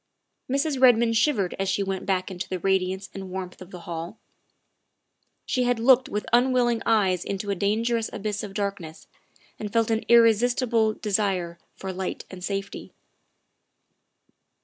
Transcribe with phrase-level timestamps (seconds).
[0.49, 0.81] Mrs.
[0.81, 4.17] Redmond shivered as she went back into the radiance and warmth of the hall.
[5.45, 9.05] She had looked with unwilling eyes into a dangerous abyss of darkness
[9.59, 12.93] and felt an irresistible desire for light and safety.